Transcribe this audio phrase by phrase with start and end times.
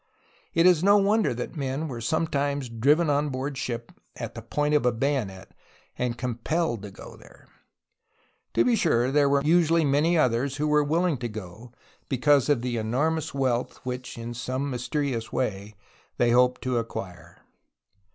[0.55, 4.41] It is no wonder that men were some times driven on board ship at the
[4.41, 5.53] point of the bayonet,
[5.95, 7.47] and compelled to go there!
[8.55, 11.71] To be sure, there were usually many others who were willing to go,
[12.09, 15.75] because of the enormous wealth which in some mysterious way
[16.17, 17.43] they hoped to acquire.